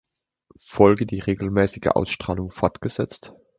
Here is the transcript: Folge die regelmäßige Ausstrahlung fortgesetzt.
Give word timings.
Folge 0.65 1.05
die 1.05 1.19
regelmäßige 1.19 1.89
Ausstrahlung 1.91 2.49
fortgesetzt. 2.49 3.33